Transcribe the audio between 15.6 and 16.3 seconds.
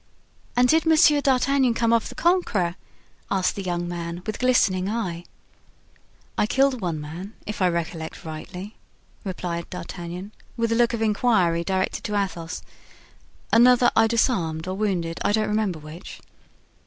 which."